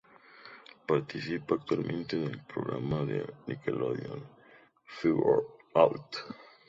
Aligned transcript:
Participa 0.87 1.53
actualmente 1.53 2.15
en 2.17 2.23
el 2.23 2.39
programa 2.43 3.05
de 3.05 3.23
Nickelodeon 3.45 4.25
"Figure 4.83 5.43
It 5.67 5.75
Out". 5.75 6.15